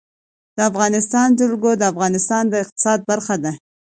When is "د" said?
0.57-0.57, 1.77-1.83, 2.49-2.53